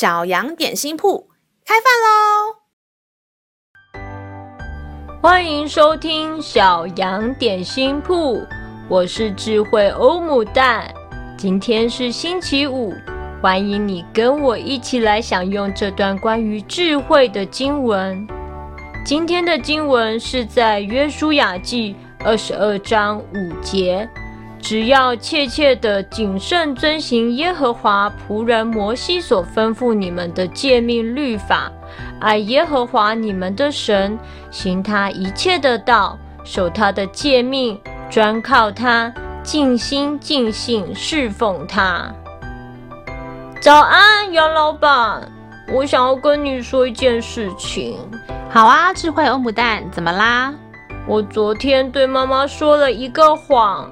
[0.00, 1.28] 小羊点心铺
[1.62, 2.56] 开饭喽！
[5.20, 8.42] 欢迎收听小羊点心铺，
[8.88, 10.90] 我是智慧欧姆蛋。
[11.36, 12.94] 今天是星期五，
[13.42, 18.26] 欢迎你跟我一起来享用这段关于智慧的经文。
[19.04, 21.94] 今天的经文是在约书亚记
[22.24, 24.08] 二十二章五节。
[24.62, 31.72] 只要切切的谨慎遵行耶和华仆人摩西所吩咐你们的诫命律法，
[32.20, 34.18] 爱耶和华你们的神，
[34.50, 42.14] 行他一切的道，守他的诫命，专靠他，尽心尽性侍奉他。
[43.60, 45.30] 早安，杨老板，
[45.72, 47.98] 我想要跟你说一件事情。
[48.50, 50.54] 好啊，智慧欧姆蛋，怎么啦？
[51.06, 53.90] 我昨天对妈妈说了一个谎。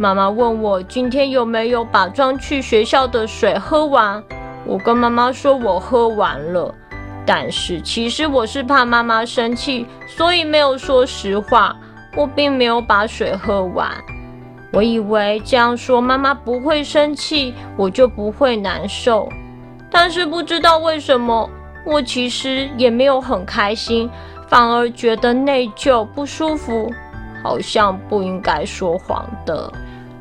[0.00, 4.22] 妈妈问我今天有没有把装去学校的水喝完，
[4.64, 6.72] 我跟妈妈说我喝完了，
[7.26, 11.76] 但是其实我是怕妈妈生气，所以没有说实话，
[12.16, 13.90] 我并没有把水喝完。
[14.72, 19.28] 我以为这样说妈妈不会生气，我就不会难受，
[19.90, 21.50] 但是不知道为什么，
[21.84, 24.08] 我其实也没有很开心，
[24.46, 26.88] 反而觉得内疚不舒服，
[27.42, 29.72] 好像不应该说谎的。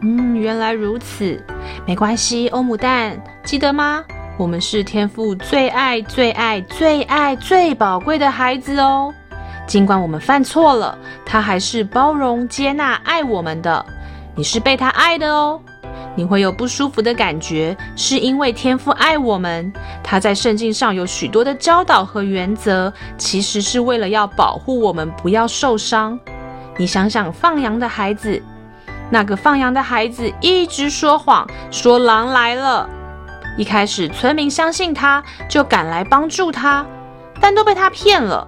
[0.02, 1.44] 嗯，原来如此，
[1.86, 4.04] 没关系，欧姆蛋，记得吗？
[4.38, 9.12] 我们是天父最爱、最爱、最爱、最宝贵的孩子哦。
[9.66, 13.84] 尽管我们犯错了，他还是包容、接纳、爱我们的。
[14.36, 15.60] 你是被他爱的哦。
[16.16, 19.72] 你会有不舒服的感觉，是因为天父爱我们。
[20.04, 26.20] 他在圣经上有许多的教导和原则，其实是为了要保护我们不要受伤。
[26.78, 28.42] 你想想，放羊的孩子。
[29.10, 32.90] 那个放羊的孩子一直说谎，说狼来了。
[33.58, 36.86] 一开始村民相信他，就赶来帮助他，
[37.42, 38.48] 但都被他骗了。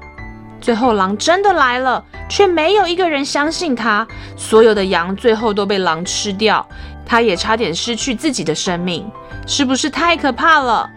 [0.62, 4.06] 最后狼真的来了，却没有一个人相信他。
[4.36, 6.68] 所有的羊最后都被狼吃掉，
[7.06, 9.10] 他也差点失去自己的生命，
[9.48, 10.90] 是不是太可怕了？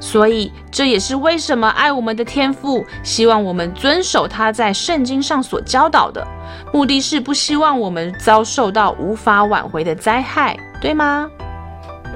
[0.00, 6.26] 所以，这也是为什么爱我们的天父希望我们遵守他在圣经上所教导的，
[6.72, 11.28] 目的是不希望我们遭受到无法挽回的灾害，对吗？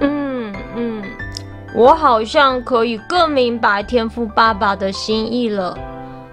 [0.00, 1.02] 嗯嗯，
[1.74, 5.76] 我好像可以更明白天父爸爸的心意了。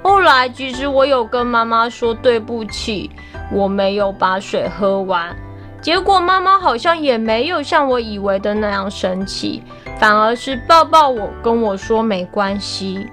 [0.02, 3.12] 后来，其实我有跟妈妈说对不起，
[3.52, 5.36] 我没有把水喝完。
[5.82, 9.64] 结果妈妈好像也没有像我以为的那样生气，
[9.98, 13.08] 反而是抱抱我，跟我说没关系。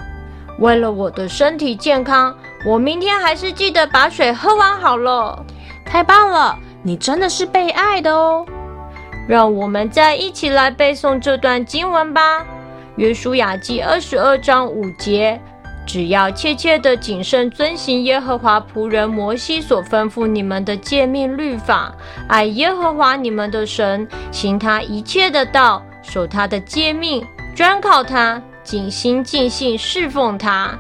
[0.59, 2.34] 为了我的身体健康，
[2.66, 5.44] 我明天还是记得把水喝完好了。
[5.84, 8.44] 太棒了，你真的是被爱的哦。
[9.28, 12.41] 让我们再一起来背诵这段经文吧，
[12.97, 15.41] 《约书亚记》二十二章五节。
[15.86, 21.94] 只要切切的谨慎遵行耶和华仆人摩西所吩咐你们的诫命律法，
[22.28, 27.24] 爱耶和华你们的神，行他一切的道，守他的诫命，
[27.54, 30.76] 专靠他，尽心尽性侍奉他。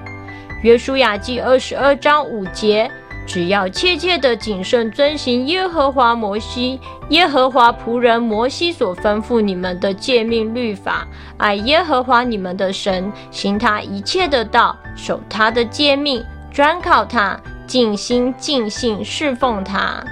[0.62, 2.90] 约书亚记二十二章五节。
[3.26, 11.06] 只要切切的谨慎遵行耶和华摩西、耶和华仆人摩西所吩咐你们的诫命律法，
[11.36, 20.02] 爱耶和华你们的神，行他一切的道，守他的诫命，专靠他，尽心尽性侍奉他。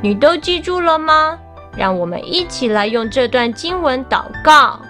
[0.00, 1.38] 你都记住了吗？
[1.76, 4.80] 让我们一起来用这段经文祷告。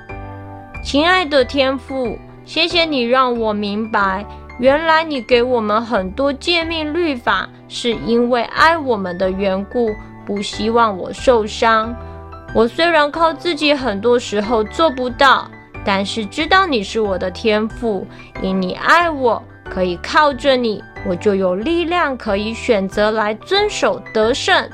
[0.84, 4.24] 亲爱的天父，谢谢你让我明白。
[4.62, 9.90] 原来你给我们很多诫命律法，是因为爱我们的缘故，
[10.24, 11.92] 不希望我受伤。
[12.54, 15.50] 我虽然靠自己很多时候做不到，
[15.84, 18.06] 但是知道你是我的天赋，
[18.40, 24.70] 因你爱我，可以靠着你，我就有力量可以选择来遵守得胜。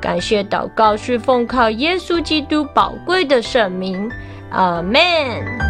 [0.00, 4.10] 感谢祷告是奉靠耶稣基督宝贵的圣名，
[4.52, 5.67] 阿门。